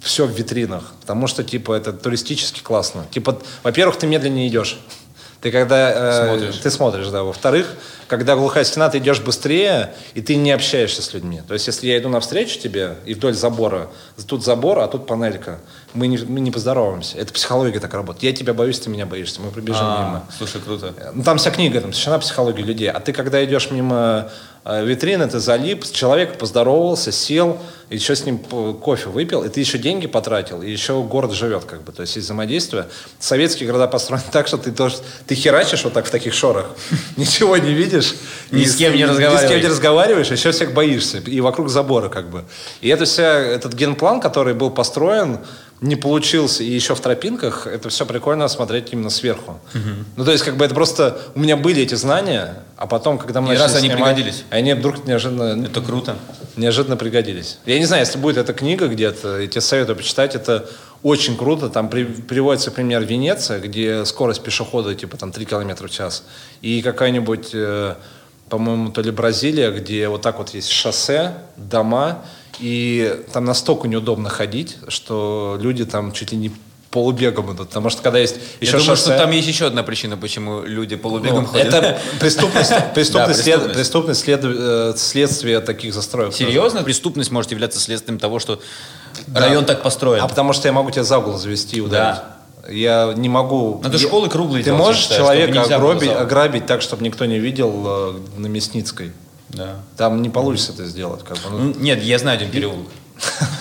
[0.02, 0.94] все в витринах.
[1.02, 3.06] Потому что, типа, это туристически классно.
[3.12, 4.80] Типа, во-первых, ты медленнее идешь.
[5.42, 5.92] Ты когда...
[5.92, 6.58] э, Смотришь.
[6.58, 7.24] Ты смотришь, да.
[7.24, 7.76] Во-вторых,
[8.08, 11.42] когда глухая стена, ты идешь быстрее, и ты не общаешься с людьми.
[11.48, 13.90] То есть, если я иду навстречу тебе, и вдоль забора,
[14.28, 15.60] тут забор, а тут панелька,
[15.94, 17.18] мы не, мы не поздороваемся.
[17.18, 18.24] Это психология так работает.
[18.24, 19.42] Я тебя боюсь, ты меня боишься.
[19.42, 20.24] Мы пробежим А, мимо.
[20.38, 20.94] Слушай, круто.
[21.14, 22.90] Ну, там вся книга, там посвящена психологии людей.
[22.90, 24.30] А ты, когда идешь мимо
[24.64, 27.58] э, витрины, ты залип, с человеком поздоровался, сел,
[27.90, 31.84] еще с ним кофе выпил, и ты еще деньги потратил, и еще город живет, как
[31.84, 31.92] бы.
[31.92, 32.88] То есть есть взаимодействие.
[33.20, 34.96] Советские города построены так, что ты тоже,
[35.28, 36.68] ты херачишь вот так в таких шорах,
[37.18, 38.16] ничего не видишь.
[38.52, 39.64] Ни с кем не Ни с кем разговариваешь.
[39.64, 41.18] не разговариваешь, еще всех боишься.
[41.18, 42.46] И вокруг забора, как бы.
[42.80, 45.40] И это вся, этот генплан, который был построен,
[45.82, 49.60] не получился, и еще в тропинках, это все прикольно смотреть именно сверху.
[50.16, 51.20] Ну, то есть, как бы это просто...
[51.34, 54.44] У меня были эти знания, а потом, когда мы И раз они снимать, пригодились.
[54.52, 56.16] Они вдруг неожиданно, Это круто.
[56.56, 57.58] неожиданно пригодились.
[57.66, 60.70] Я не знаю, если будет эта книга где-то, я тебе советую почитать, это
[61.02, 61.68] очень круто.
[61.68, 66.24] Там при- приводится пример Венеция, где скорость пешехода типа там 3 км в час.
[66.62, 67.96] И какая-нибудь, э,
[68.50, 72.24] по-моему, то ли Бразилия, где вот так вот есть шоссе, дома,
[72.62, 76.52] и там настолько неудобно ходить, что люди там чуть ли не
[76.92, 77.70] полубегом идут.
[77.70, 79.10] Потому что когда есть еще Я думаю, шоссе...
[79.12, 81.68] что там есть еще одна причина, почему люди полубегом Ну, ходят.
[81.74, 83.74] это преступность, преступность, Да, преступность.
[83.76, 86.34] преступность след- э, следствие таких застроек.
[86.34, 86.84] Серьезно?
[86.84, 88.60] Преступность может являться следствием того, что
[89.34, 90.22] район так построен.
[90.22, 92.20] А потому что я могу тебя за угол завести и ударить.
[92.70, 93.80] Я не могу...
[93.82, 97.40] Надо я- школы круглые Ты делать, можешь считаю, человека ограбить, ограбить так, чтобы никто не
[97.40, 99.14] видел э, на Мясницкой.
[99.54, 99.76] Да.
[99.98, 101.24] Там не получится это сделать.
[101.24, 101.50] Как бы.
[101.50, 102.88] ну, Ну, Нет, я знаю один переулок.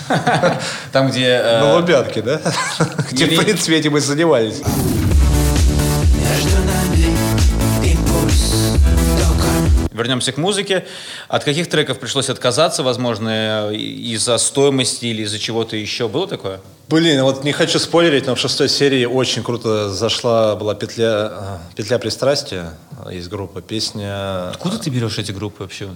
[0.91, 1.25] Там, где...
[1.25, 2.41] э, на Лубятке, да?
[3.11, 4.61] Где, в принципе, этим и занимались.
[9.91, 10.85] Вернемся к музыке.
[11.27, 16.07] От каких треков пришлось отказаться, возможно, из-за стоимости или из-за чего-то еще?
[16.07, 16.61] Было такое?
[16.87, 21.57] Блин, вот не хочу спойлерить, но в шестой серии очень круто зашла была петля, э,
[21.75, 22.77] петля пристрастия
[23.11, 23.61] из группы.
[23.61, 25.89] Песня Откуда ты берешь эти группы вообще?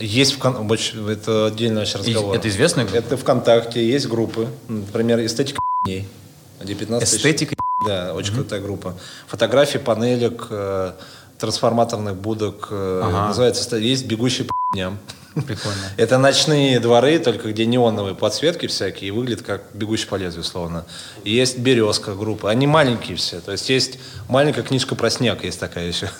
[0.00, 0.70] Есть в кон-
[1.08, 2.34] это отдельный разговор.
[2.36, 2.98] это известная группа?
[2.98, 7.54] Это ВКонтакте есть группы, например, эстетика где 15 тысяч- Эстетика
[7.86, 8.96] Да, очень крутая группа.
[9.28, 10.92] Фотографии панелек, э,
[11.38, 13.28] трансформаторных будок, э, Ага.
[13.28, 14.98] называется есть бегущие по дням.
[15.34, 15.78] Прикольно.
[15.96, 20.84] Это ночные дворы, только где неоновые подсветки всякие, и выглядит как бегущий по лезвию, словно.
[21.24, 22.50] И есть березка группа.
[22.50, 23.40] Они маленькие все.
[23.40, 23.98] То есть есть
[24.28, 26.10] маленькая книжка про снег, есть такая еще.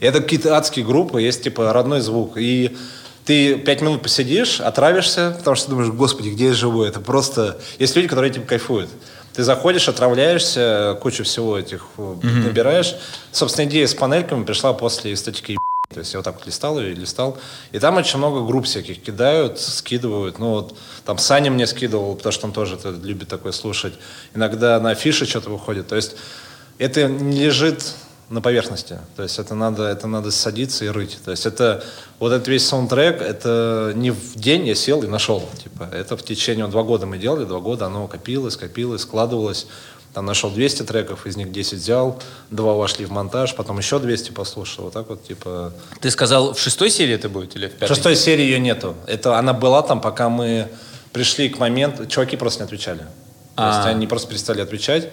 [0.00, 2.36] И это какие-то адские группы, есть типа родной звук.
[2.36, 2.76] И
[3.24, 6.82] ты пять минут посидишь, отравишься, потому что думаешь, господи, где я живу?
[6.82, 7.58] Это просто...
[7.78, 8.88] Есть люди, которые этим кайфуют.
[9.38, 12.96] Ты заходишь, отравляешься, кучу всего этих э, набираешь.
[13.30, 15.56] Собственно, идея с панельками пришла после эстетики
[15.88, 17.38] то есть я вот так вот листал ее, листал.
[17.70, 20.40] И там очень много групп всяких кидают, скидывают.
[20.40, 23.94] Ну вот там Саня мне скидывал, потому что он тоже это любит такое слушать.
[24.34, 25.86] Иногда на афише что-то выходит.
[25.86, 26.16] То есть
[26.78, 27.94] это не лежит
[28.30, 28.98] на поверхности.
[29.16, 31.18] То есть это надо, это надо садиться и рыть.
[31.24, 31.82] То есть это
[32.18, 35.48] вот этот весь саундтрек, это не в день я сел и нашел.
[35.62, 39.66] Типа, это в течение два года мы делали, два года оно копилось, копилось, складывалось.
[40.14, 42.18] Там нашел 200 треков, из них 10 взял,
[42.50, 44.84] два вошли в монтаж, потом еще 200 послушал.
[44.84, 45.72] Вот так вот, типа...
[46.00, 47.94] Ты сказал, в шестой серии это будет или в В пятой?
[47.94, 48.94] шестой серии ее нету.
[49.06, 50.68] Это она была там, пока мы
[51.12, 52.06] пришли к моменту...
[52.06, 53.06] Чуваки просто не отвечали.
[53.54, 53.88] То есть А.
[53.88, 55.10] они просто перестали отвечать.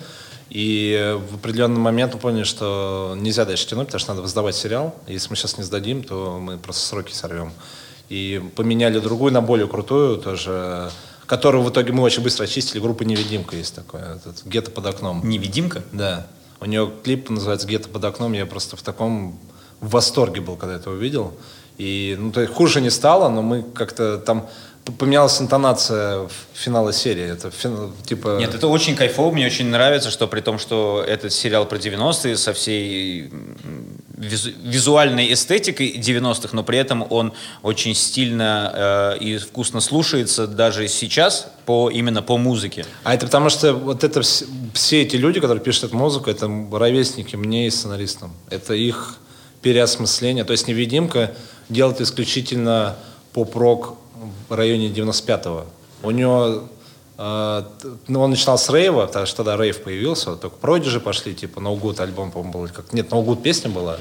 [0.50, 4.96] И в определенный момент мы поняли, что нельзя дальше тянуть, потому что надо сдавать сериал.
[5.08, 7.52] Если мы сейчас не сдадим, то мы просто сроки сорвем.
[8.10, 10.92] И поменяли другую на более крутую тоже,
[11.26, 12.80] которую в итоге мы очень быстро очистили.
[12.80, 14.16] Группа «Невидимка» есть такое.
[14.16, 15.28] Этот, «Гетто под окном».
[15.28, 15.82] Невидимка?
[15.92, 16.28] Да.
[16.60, 18.34] У нее клип называется «Где-то под окном».
[18.34, 19.40] Я просто в таком
[19.82, 21.34] восторге был, когда это увидел.
[21.78, 24.48] И ну, то есть хуже не стало, но мы как-то там
[24.92, 27.24] поменялась интонация в финала серии.
[27.32, 28.38] Это фин- типа...
[28.40, 32.38] Нет, это очень кайфово, мне очень нравится, что при том, что этот сериал про 90-е
[32.38, 33.32] со всей
[34.18, 40.88] визу- визуальной эстетикой 90-х, но при этом он очень стильно э, и вкусно слушается даже
[40.88, 42.86] сейчас по, именно по музыке.
[43.04, 46.48] А это потому что вот это вс- все эти люди, которые пишут эту музыку, это
[46.72, 48.32] ровесники мне и сценаристам.
[48.50, 49.18] Это их
[49.62, 50.44] переосмысление.
[50.44, 51.34] То есть «Невидимка»
[51.70, 52.96] делает исключительно
[53.34, 53.98] поп-рок
[54.50, 55.66] в районе 95-го.
[56.04, 56.64] У него...
[57.18, 57.64] э,
[58.08, 61.60] ну, он начинал с рейва, потому что тогда рейв появился, вот только Продижи пошли, типа
[61.60, 62.68] No Good альбом, по-моему, был.
[62.68, 63.98] Как, нет, No Good песня была,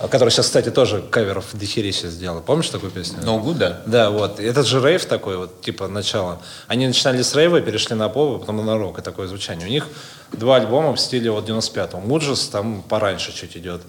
[0.00, 2.40] а которая сейчас, кстати, тоже каверов дохерища сделала.
[2.40, 3.20] Помнишь такую песню?
[3.20, 3.82] No good, да?
[3.86, 4.40] Да, вот.
[4.40, 6.40] Этот же рейв такой, вот, типа, начало.
[6.68, 9.66] Они начинали с рейва, перешли на поп, а потом на рок, и такое звучание.
[9.66, 9.88] У них
[10.32, 12.00] два альбома в стиле вот 95-го.
[12.00, 13.82] Муджес там пораньше чуть идет.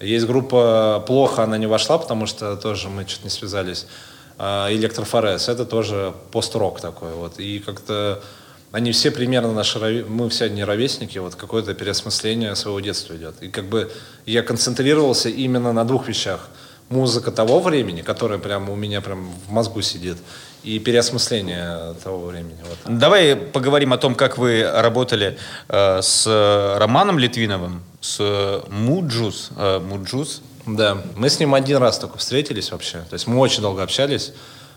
[0.00, 3.86] Есть группа «Плохо», она не вошла, потому что тоже мы чуть не связались.
[4.42, 7.38] А, Электрофорез, это тоже пост-рок такой, вот.
[7.38, 8.22] И как-то
[8.72, 13.34] они все примерно наши, мы все не ровесники, вот какое-то переосмысление своего детства идет.
[13.42, 13.92] И как бы
[14.24, 16.48] я концентрировался именно на двух вещах.
[16.88, 20.16] Музыка того времени, которая прямо у меня прям в мозгу сидит,
[20.64, 22.56] и переосмысление того времени.
[22.62, 22.98] Вот.
[22.98, 25.36] Давай поговорим о том, как вы работали
[25.68, 26.26] э, с
[26.78, 29.50] Романом Литвиновым, с Mujuice.
[29.56, 30.40] Э, Mujuice.
[30.66, 32.98] Да, мы с ним один раз только встретились вообще.
[33.08, 34.32] То есть мы очень долго общались.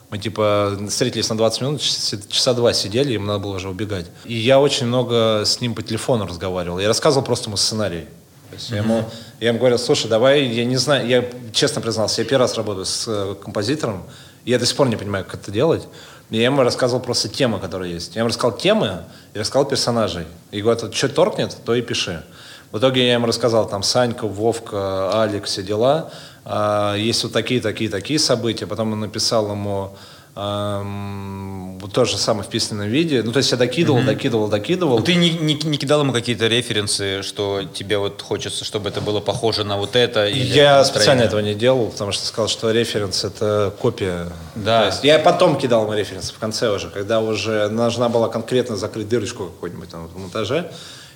[0.09, 4.05] Мы типа встретились на 20 минут, часа, два сидели, им надо было уже убегать.
[4.25, 6.77] И я очень много с ним по телефону разговаривал.
[6.77, 8.05] Я рассказывал просто ему сценарий.
[8.51, 9.03] То есть я, ему,
[9.39, 12.85] я ему говорил, слушай, давай, я не знаю, я честно признался, я первый раз работаю
[12.85, 14.03] с э, композитором,
[14.45, 15.87] и я до сих пор не понимаю, как это делать.
[16.29, 18.15] И я ему рассказывал просто темы, которые есть.
[18.15, 20.25] Я ему рассказал темы и рассказал персонажей.
[20.51, 22.23] И говорю, что торкнет, то и пиши.
[22.73, 26.09] В итоге я им рассказал, там, Санька, Вовка, Алик, все дела.
[26.43, 28.65] А, есть вот такие, такие, такие события.
[28.65, 29.95] Потом он написал ему
[30.35, 33.21] эм, то же самое в письменном виде.
[33.21, 34.05] Ну, то есть я докидывал, mm-hmm.
[34.05, 34.97] докидывал, докидывал.
[34.97, 39.01] Но ты не, не, не кидал ему какие-то референсы, что тебе вот хочется, чтобы это
[39.01, 40.25] было похоже на вот это?
[40.25, 44.29] Или я специально этого не делал, потому что сказал, что референс это копия.
[44.55, 44.79] Да.
[44.79, 48.77] То есть я потом кидал ему референсы в конце уже, когда уже нужна была конкретно
[48.77, 50.71] закрыть дырочку какую-нибудь там в монтаже.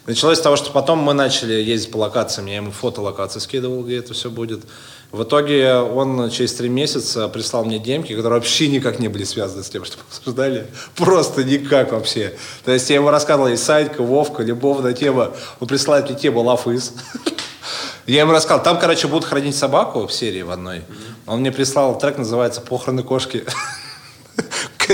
[0.07, 3.83] Началось с того, что потом мы начали ездить по локациям, я ему фото локации скидывал,
[3.83, 4.61] где это все будет.
[5.11, 9.63] В итоге он через три месяца прислал мне демки, которые вообще никак не были связаны
[9.63, 10.67] с тем, что мы обсуждали.
[10.95, 12.37] Просто никак вообще.
[12.63, 15.31] То есть я ему рассказывал, и Сайка, Вовка, любовная тема.
[15.59, 16.93] Он присылает мне тему Love is.
[18.05, 20.83] Я ему рассказал, там, короче, будут хранить собаку в серии в одной.
[21.25, 23.43] Он мне прислал трек, называется «Похороны кошки».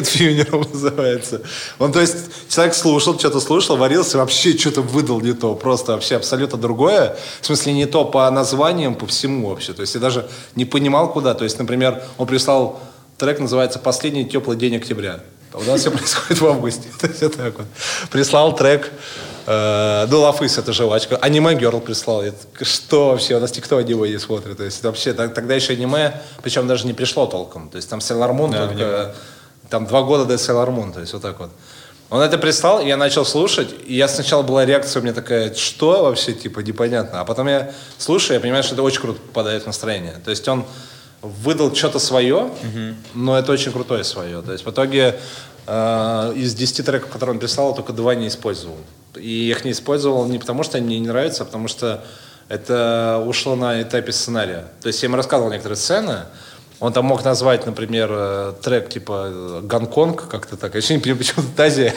[0.02, 1.42] Funeral называется.
[1.80, 2.18] Он, то есть,
[2.50, 5.56] человек слушал, что-то слушал, варился, вообще что-то выдал не то.
[5.56, 7.16] Просто вообще абсолютно другое.
[7.42, 9.74] В смысле, не то по названиям, по всему вообще.
[9.74, 11.34] То есть, я даже не понимал, куда.
[11.34, 12.80] То есть, например, он прислал
[13.18, 15.20] трек, называется «Последний теплый день октября».
[15.54, 16.88] А у нас все происходит в августе.
[17.00, 17.68] То есть, вот так вот.
[18.10, 18.92] Прислал трек
[19.46, 21.18] Uh, ну, Лафыс, это жвачка.
[21.18, 22.22] Аниме Герл прислал.
[22.22, 23.36] Это, что вообще?
[23.36, 24.56] У нас никто аниме не смотрит.
[24.56, 27.70] То есть, вообще, тогда еще аниме, причем даже не пришло толком.
[27.70, 29.16] То есть, там Sailor Moon да, только
[29.74, 31.50] там два года до Sailor Moon, то есть вот так вот.
[32.12, 36.04] Он это прислал, я начал слушать, и я сначала была реакция у меня такая, что
[36.04, 37.22] вообще, типа, непонятно.
[37.22, 40.22] А потом я слушаю, я понимаю, что это очень круто попадает в настроение.
[40.24, 40.64] То есть он
[41.24, 42.52] выдал что-то свое,
[43.16, 44.44] но это очень крутое свое.
[44.44, 45.20] То есть в итоге
[45.66, 48.78] э, из 10 треков, которые он прислал, только два не использовал.
[49.16, 52.04] И я их не использовал не потому, что они мне не нравятся, а потому что
[52.48, 54.68] это ушло на этапе сценария.
[54.82, 56.26] То есть я ему рассказывал некоторые сцены,
[56.84, 60.74] он там мог назвать, например, э, трек типа «Гонконг», как-то так.
[60.74, 61.94] Я еще не понимаю, почему тут Азия.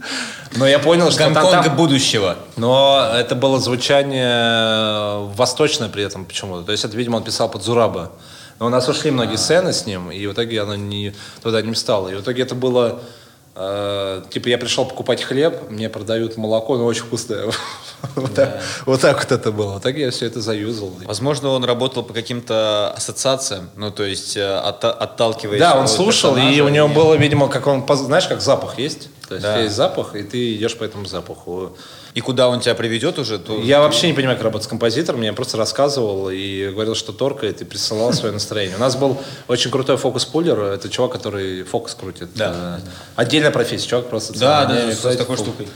[0.56, 1.76] Но я понял, что Гонконг там, там...
[1.76, 2.36] будущего.
[2.56, 6.64] Но это было звучание э, восточное при этом почему-то.
[6.64, 8.10] То есть это, видимо, он писал под Зураба.
[8.58, 11.72] Но у нас ушли многие сцены с ним, и в итоге оно не, туда не
[11.72, 12.08] встало.
[12.08, 13.23] И в итоге это было Э,
[13.54, 17.52] типа я пришел покупать хлеб, мне продают молоко, но очень вкусное.
[18.16, 19.80] вот, так, вот так вот это было.
[19.80, 20.92] Так я все это заюзал.
[21.04, 25.60] Возможно, он работал по каким-то ассоциациям, ну то есть э, от, отталкиваясь.
[25.60, 29.08] Да, он слушал, и у него было, видимо, как он, знаешь, как запах есть.
[29.28, 29.60] То есть да.
[29.60, 31.76] есть запах, и ты идешь по этому запаху.
[32.14, 33.38] И куда он тебя приведет уже?
[33.38, 33.58] То...
[33.58, 35.22] Я вообще не понимаю, как работать с композитором.
[35.22, 38.76] Я просто рассказывал и говорил, что торкает, и присылал свое настроение.
[38.76, 40.60] У нас был очень крутой фокус-пуллер.
[40.60, 42.28] Это чувак, который фокус крутит.
[42.34, 42.80] Да.
[42.84, 43.88] Э, отдельная профессия.
[43.88, 44.38] Чувак просто...
[44.38, 45.68] Да, да, с такой штукой.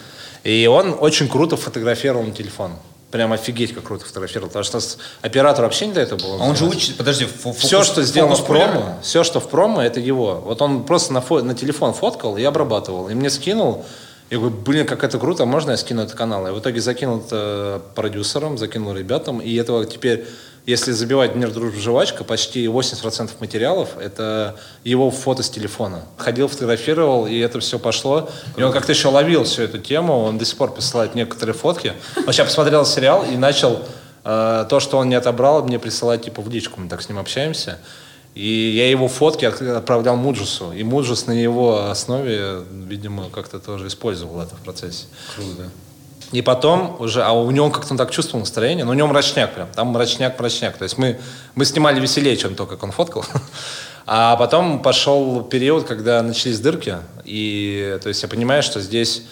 [0.45, 2.73] И он очень круто фотографировал на телефон.
[3.11, 4.49] Прям офигеть, как круто фотографировал.
[4.49, 4.81] Потому что
[5.23, 6.43] оператор вообще не до этого был.
[6.43, 9.81] А он же учит, подожди, фокус, Все, что сделано в промо, все, что в промо,
[9.81, 10.43] это его.
[10.45, 13.09] Вот он просто на, фо- на телефон фоткал и обрабатывал.
[13.09, 13.87] И мне скинул.
[14.31, 16.47] Я говорю, блин, как это круто, можно я скину этот канал?
[16.47, 20.27] Я в итоге закинул это продюсерам, закинул ребятам, и этого теперь,
[20.69, 24.55] если забивать «Мир, дружба, жвачка», почти 80% материалов– это
[24.85, 26.03] его фото с телефона.
[26.19, 28.29] Ходил, фотографировал, и это все пошло.
[28.59, 31.95] И он как-то еще ловил всю эту тему, он до сих пор присылает некоторые фотки.
[32.19, 33.81] Он сейчас посмотрел сериал и начал
[34.25, 37.19] э, то, что он не отобрал, мне присылать типа в личку, мы так с ним
[37.19, 37.79] общаемся.
[38.35, 40.73] И я его фотки отправлял Mujuice у.
[40.73, 45.07] И Mujuice на его основе, видимо, как-то тоже использовал это в процессе.
[45.35, 45.71] Круто.
[46.33, 49.55] И потом уже, а у него как-то он так чувствовал настроение, но у него мрачняк
[49.55, 50.77] прям, там мрачняк-мрачняк.
[50.77, 51.19] То есть мы,
[51.55, 53.25] мы снимали веселее, чем то, как он фоткал.
[54.11, 59.25] А потом пошел период, когда начались дырки, и то есть я понимаю, что здесь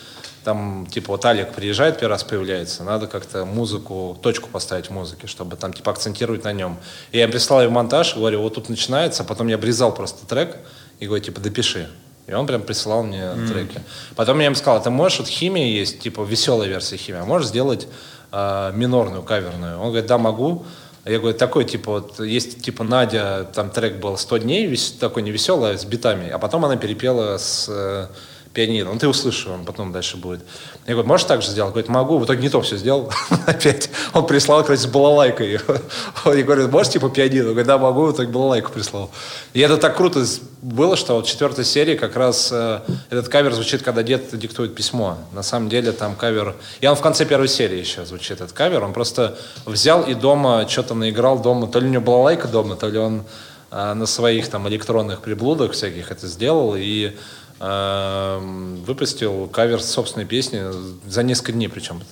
[0.47, 5.27] там, типа, вот Алик приезжает, первый раз появляется, надо как-то музыку, точку поставить в музыке,
[5.27, 6.77] чтобы там, типа, акцентировать на нем.
[7.11, 10.57] И я прислал ей монтаж, говорю, вот тут начинается, а потом я обрезал просто трек
[11.01, 11.89] и говорю, типа, допиши.
[12.27, 13.49] И он прям присылал мне mm.
[13.49, 13.81] треки.
[14.17, 17.49] Потом я им сказал, ты можешь, вот химия есть, типа, веселая версия химии, а можешь
[17.49, 17.87] сделать
[18.33, 19.79] э, минорную, каверную?
[19.79, 20.65] Он говорит, да, могу.
[21.05, 25.23] Я говорю, такой, типа, вот, есть, типа, Надя, там трек был 100 дней, вес, такой
[25.23, 27.67] невеселый, с битами, а потом она перепела с...
[27.69, 28.09] Э,
[28.57, 28.91] пианино.
[28.91, 30.41] Ну, ты услышишь, он потом дальше будет.
[30.87, 31.73] Я говорю, можешь так же сделать?
[31.73, 32.17] Говорит, могу.
[32.17, 33.13] В итоге не то все сделал.
[33.47, 33.91] Опять.
[34.15, 35.61] Он прислал, короче, с балалайкой.
[36.25, 37.51] Он говорит, можешь типа пианино?
[37.51, 38.07] Говорит, да, могу.
[38.07, 39.11] В итоге балалайку прислал.
[39.53, 40.25] И это так круто
[40.63, 44.75] было, что вот в четвертой серии как раз э, этот кавер звучит, когда дед диктует
[44.75, 45.19] письмо.
[45.33, 46.57] На самом деле там кавер...
[46.81, 48.83] И он в конце первой серии еще звучит, этот кавер.
[48.83, 51.67] Он просто взял и дома что-то наиграл дома.
[51.67, 53.25] То ли у него балалайка дома, то ли он
[53.71, 56.75] э, на своих там электронных приблудах всяких это сделал.
[56.75, 57.13] И
[57.59, 60.63] выпустил кавер собственной песни
[61.09, 62.03] за несколько дней причем.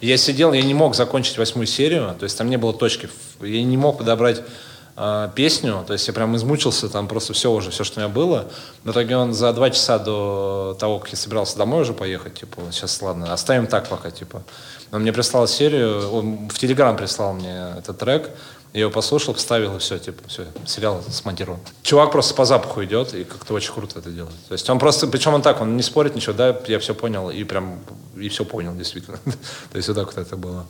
[0.00, 3.08] Я сидел, я не мог закончить восьмую серию, то есть там не было точки,
[3.40, 4.42] я не мог подобрать
[4.96, 8.12] э, песню, то есть я прям измучился, там просто все уже, все, что у меня
[8.12, 8.48] было.
[8.82, 12.60] В итоге он за два часа до того, как я собирался домой уже поехать, типа,
[12.72, 14.42] сейчас ладно, оставим так пока, типа.
[14.90, 18.30] Он мне прислал серию, он в Телеграм прислал мне этот трек,
[18.72, 21.60] я его послушал, вставил и все, типа, все, сериал смонтирован.
[21.82, 24.34] Чувак просто по запаху идет и как-то очень круто это делает.
[24.48, 27.30] То есть он просто, причем он так, он не спорит ничего, да, я все понял
[27.30, 27.80] и прям,
[28.16, 29.18] и все понял, действительно.
[29.72, 30.66] То есть вот так вот это было.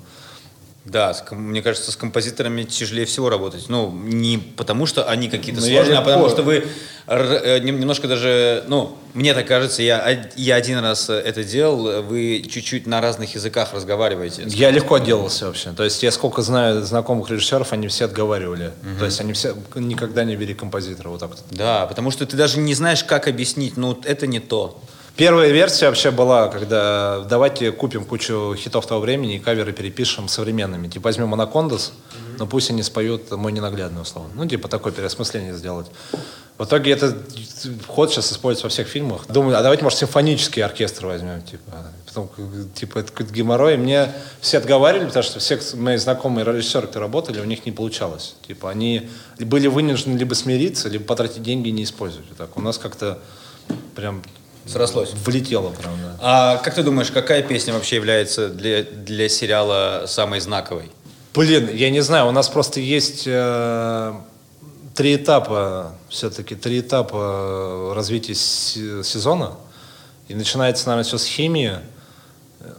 [0.89, 3.67] Да, мне кажется, с композиторами тяжелее всего работать.
[3.69, 6.67] Ну, не потому, что они какие-то ну, сложные, а потому что вы
[7.07, 12.87] э, немножко даже, ну, мне так кажется, я, я один раз это делал, вы чуть-чуть
[12.87, 14.45] на разных языках разговариваете.
[14.47, 15.73] Я легко отделался вообще.
[15.73, 18.73] То есть я сколько знаю знакомых режиссеров, они все отговаривали.
[18.83, 18.99] Угу.
[18.99, 21.43] То есть они все никогда не бери композитора вот так вот.
[21.51, 24.81] Да, потому что ты даже не знаешь, как объяснить, ну, это не то.
[25.19, 30.87] Первая версия вообще была, когда давайте купим кучу хитов того времени и каверы перепишем современными.
[30.87, 31.93] Типа возьмем Анакондас,
[32.39, 34.31] но пусть они споют мой ненаглядный условно.
[34.37, 35.89] Ну, типа такое переосмысление сделать.
[36.57, 37.17] В итоге этот
[37.89, 39.27] ход сейчас используется во всех фильмах.
[39.27, 41.73] Думаю, а давайте, может, симфонический оркестр возьмем, типа.
[42.07, 42.31] Потом,
[42.77, 43.77] типа, это какой-то геморрой.
[43.77, 48.37] Мне все отговаривали, потому что все мои знакомые режиссеры, которые работали, у них не получалось.
[48.47, 52.29] Типа, они были вынуждены либо смириться, либо потратить деньги и не использовать.
[52.37, 53.19] Так, у нас как-то
[53.97, 54.23] прям
[54.71, 55.13] Срослось.
[55.25, 56.17] Влетело, правда.
[56.21, 60.91] А как ты думаешь, какая песня вообще является для, для сериала самой знаковой?
[61.35, 64.13] Блин, я не знаю, у нас просто есть э,
[64.95, 69.53] три этапа, все-таки три этапа развития сезона.
[70.27, 71.75] И начинается, наверное, все с химии.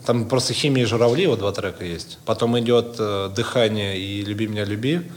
[0.05, 2.19] Там просто химия и журавли, вот два трека есть.
[2.25, 5.09] Потом идет э, дыхание и люби меня, люби.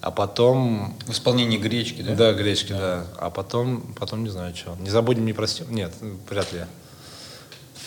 [0.00, 0.96] А потом...
[1.06, 2.14] В исполнении гречки, да?
[2.14, 2.78] Да, гречки, да.
[2.78, 3.06] да.
[3.18, 4.76] А потом, потом не знаю, что.
[4.78, 5.66] Не забудем, не простим.
[5.74, 5.92] Нет,
[6.28, 6.60] вряд ли.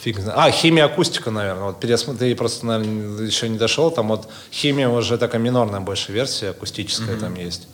[0.02, 0.38] Фиг знает.
[0.38, 1.66] А, химия, акустика, наверное.
[1.66, 2.20] Вот пересмотр...
[2.20, 3.92] Ты просто, наверное, еще не дошел.
[3.92, 7.20] Там вот химия уже такая минорная больше версия, акустическая mm-hmm.
[7.20, 7.68] там есть.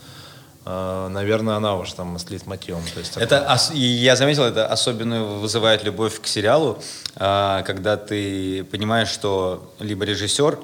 [0.65, 2.83] Uh, наверное, она уже там с мотивом.
[2.93, 6.77] То есть, это, ос- я заметил, это особенно вызывает любовь к сериалу,
[7.15, 10.59] uh, когда ты понимаешь, что либо режиссер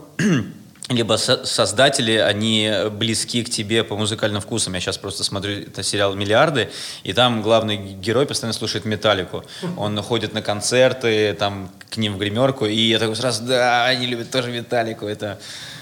[0.90, 4.74] либо со создатели, они близки к тебе по музыкальным вкусам.
[4.74, 6.70] Я сейчас просто смотрю это сериал «Миллиарды»,
[7.04, 9.44] и там главный герой постоянно слушает «Металлику».
[9.78, 14.08] Он ходит на концерты, там, к ним в гримерку, и я такой сразу, да, они
[14.08, 15.06] любят тоже «Металлику».
[15.06, 15.40] Это...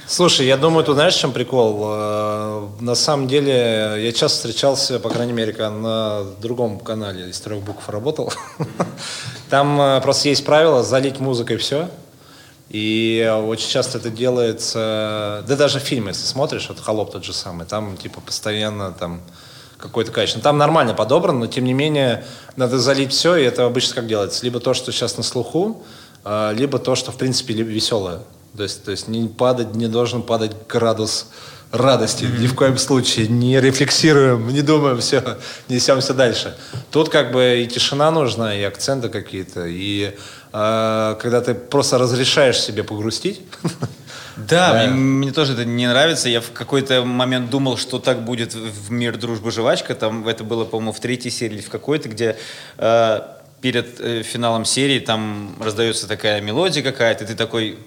[0.07, 1.83] Слушай, я думаю, тут знаешь, чем прикол?
[1.85, 7.61] Э, на самом деле, я часто встречался, по крайней мере, на другом канале из трех
[7.63, 8.33] букв работал.
[9.49, 11.89] Там э, просто есть правило залить музыкой все,
[12.71, 17.65] и очень часто это делается, да даже фильмы, если смотришь, вот «Холоп» тот же самый,
[17.65, 19.21] там типа постоянно там
[19.77, 20.41] какое-то качество.
[20.41, 22.23] Там нормально подобрано, но тем не менее
[22.55, 24.45] надо залить все, и это обычно как делается?
[24.45, 25.83] Либо то, что сейчас на слуху,
[26.23, 28.19] а, либо то, что в принципе веселое.
[28.55, 31.27] То есть, то есть не падать, не должен падать градус
[31.71, 32.25] радости.
[32.25, 33.27] Ни в коем случае.
[33.27, 35.37] Не рефлексируем, не думаем, все,
[35.69, 36.55] несемся дальше.
[36.91, 40.13] Тут как бы и тишина нужна, и акценты какие-то, и э,
[40.51, 43.41] когда ты просто разрешаешь себе погрустить.
[44.37, 44.73] Да.
[44.73, 46.29] Мне, мне тоже это не нравится.
[46.29, 49.95] Я в какой-то момент думал, что так будет в «Мир, дружба, жвачка».
[49.95, 52.37] Там это было, по-моему, в третьей серии или в какой-то, где
[52.77, 53.21] э,
[53.61, 57.77] перед э, финалом серии там раздается такая мелодия какая-то, и ты такой,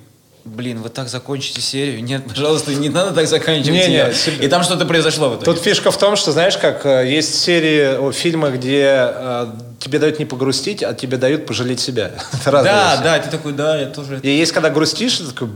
[0.44, 2.02] блин, вы так закончите серию?
[2.02, 3.88] Нет, пожалуйста, не надо так заканчивать не.
[3.88, 5.46] Не, И там что-то произошло в итоге.
[5.46, 9.46] Тут фишка в том, что, знаешь, как э, есть серии о, фильмы, где э,
[9.84, 12.12] тебе дают не погрустить, а тебе дают пожалеть себя.
[12.44, 14.18] Да, да, ты такой, да, я тоже...
[14.22, 15.50] И есть, когда грустишь, ты такой,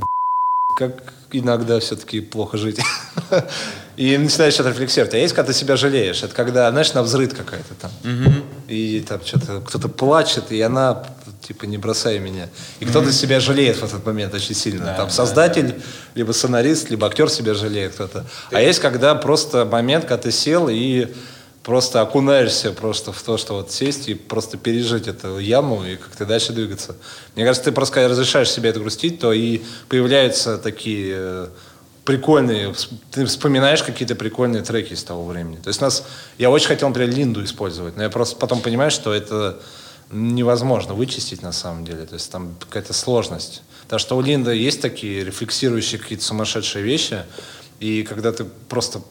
[0.77, 2.81] как иногда все-таки плохо жить.
[3.97, 5.13] И начинаешь что-то рефлексировать.
[5.15, 6.23] А есть, когда ты себя жалеешь.
[6.23, 7.91] Это когда, знаешь, на взрыв какая-то там.
[8.69, 11.05] И там что-то кто-то плачет, и она
[11.41, 12.49] типа не бросай меня.
[12.81, 14.85] И кто-то себя жалеет в этот момент очень сильно.
[14.85, 15.83] Да, Там создатель, да, да.
[16.15, 18.25] либо сценарист, либо актер себя жалеет кто-то.
[18.53, 21.09] А есть когда просто момент, когда ты сел и
[21.63, 26.25] просто окунаешься просто в то, что вот сесть и просто пережить эту яму и как-то
[26.25, 26.97] дальше двигаться.
[27.35, 31.49] Мне кажется, ты просто разрешаешь себе это грустить, то и появляются такие э,
[32.05, 32.75] прикольные,
[33.11, 35.57] ты вспоминаешь какие-то прикольные треки из того времени.
[35.57, 36.07] То есть нас,
[36.39, 39.61] я очень хотел, например, Линду использовать, но я просто потом понимаю, что это
[40.11, 42.07] невозможно вычистить на самом деле.
[42.07, 43.63] То есть там какая-то сложность.
[43.83, 47.25] Потому что у Линда есть такие рефлексирующие какие-то сумасшедшие вещи,
[47.79, 49.03] и когда ты просто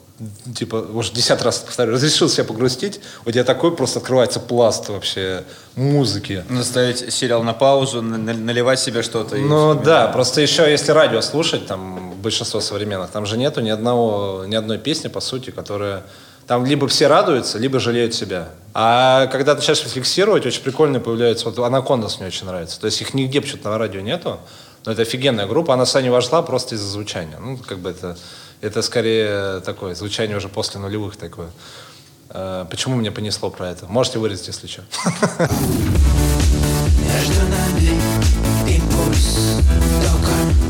[0.56, 5.44] типа, уже десятый раз повторю, разрешил себя погрустить, у тебя такой просто открывается пласт вообще
[5.76, 6.44] музыки.
[6.50, 9.36] Надо ставить сериал на паузу, на- на- наливать себе что-то.
[9.38, 9.84] и Ну вспоминать.
[9.86, 14.56] да, просто еще если радио слушать, там большинство современных, там же нету ни одного, ни
[14.56, 16.04] одной песни, по сути, которая
[16.48, 18.50] там либо все радуются, либо жалеют себя.
[18.74, 22.80] А когда ты начинаешь рефлексировать, очень прикольно появляется, вот Анакондас мне очень нравится.
[22.80, 24.40] То есть их нигде почему-то на радио нету,
[24.86, 27.38] но это офигенная группа, она сами вошла просто из-за звучания.
[27.40, 28.18] Ну, как бы это,
[28.62, 31.50] это скорее такое, звучание уже после нулевых такое.
[32.30, 33.86] Э, Почему меня понесло про это?
[33.88, 34.84] Можете вырезать, если что.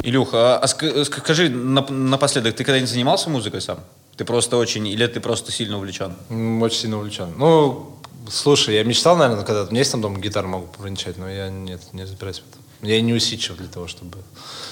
[0.04, 3.80] Илюха, а ск- скажи нап- напоследок, ты когда-нибудь занимался музыкой сам?
[4.16, 6.14] Ты просто очень, или ты просто сильно увлечен?
[6.62, 7.34] Очень сильно увлечен.
[7.38, 7.98] Ну,
[8.30, 11.50] слушай, я мечтал, наверное, когда у меня есть там дома гитара, могу повенчать, но я
[11.50, 12.62] нет, не разбираюсь в этом.
[12.88, 14.20] Я не усидчив для того, чтобы...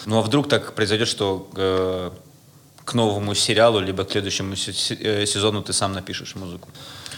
[0.05, 2.11] Ну а вдруг так произойдет, что э,
[2.86, 6.70] к новому сериалу, либо к следующему э, сезону ты сам напишешь музыку?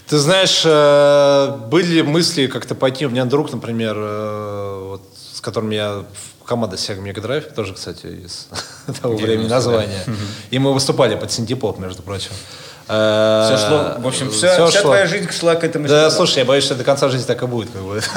[0.07, 3.05] Ты знаешь, э, были мысли как-то пойти.
[3.05, 5.01] У меня друг, например, э, вот,
[5.33, 6.05] с которым я
[6.45, 8.47] команда Sega Mega Drive, тоже, кстати, из
[9.01, 10.03] того времени названия.
[10.49, 12.31] И мы выступали под синтепоп, между прочим.
[12.89, 14.91] Э, Все шло, в общем, вся, всё вся шло.
[14.91, 17.45] твоя жизнь шла к этому Да, слушай, я боюсь, что до конца жизни так и
[17.45, 17.69] будет.
[17.71, 18.01] Как бы.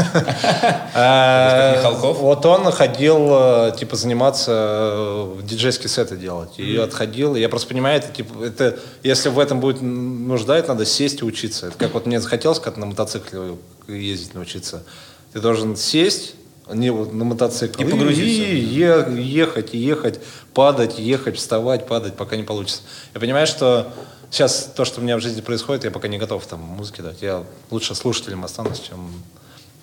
[0.95, 2.19] Э, Михалков?
[2.19, 6.59] Вот он ходил, э, типа, заниматься, э, диджейские сеты делать.
[6.59, 7.35] И отходил.
[7.35, 11.25] Я просто понимаю, это, типа, это, если в этом будет нужда, это надо сесть и
[11.25, 11.69] учиться.
[11.69, 13.57] Это как вот мне захотелось как на мотоцикле
[13.89, 14.83] ездить научиться.
[15.33, 16.35] Ты должен сесть,
[16.73, 17.83] не вот на мотоцикл.
[17.83, 18.43] И погрузиться.
[18.43, 20.21] И е- ехать, и ехать,
[20.55, 22.83] падать, ехать, вставать, падать, пока не получится.
[23.15, 23.93] Я понимаю, что
[24.31, 27.21] сейчас то, что у меня в жизни происходит, я пока не готов там музыки дать.
[27.23, 29.11] Я лучше слушателем останусь, чем...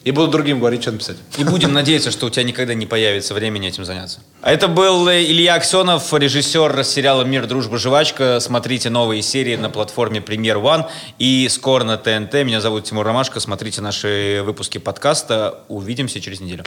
[0.03, 1.17] И буду другим говорить, что написать.
[1.37, 4.21] И будем надеяться, что у тебя никогда не появится времени этим заняться.
[4.41, 8.39] А это был э, Илья Аксенов, режиссер сериала «Мир, дружба, жвачка».
[8.39, 10.85] Смотрите новые серии на платформе Премьер One
[11.19, 12.35] и скоро на ТНТ.
[12.45, 13.41] Меня зовут Тимур Ромашко.
[13.41, 15.59] Смотрите наши выпуски подкаста.
[15.67, 16.63] Увидимся через неделю.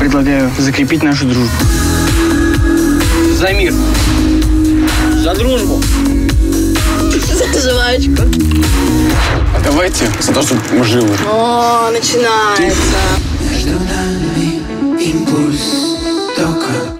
[0.00, 1.79] Предлагаю закрепить нашу дружбу.
[3.40, 3.72] За мир.
[5.22, 5.82] За дружбу.
[7.32, 8.22] За жвачку.
[9.56, 11.16] А давайте за то, чтобы мы живы.
[11.26, 12.98] О, начинается.
[13.50, 14.62] Между нами
[15.00, 15.96] импульс
[16.36, 16.99] тока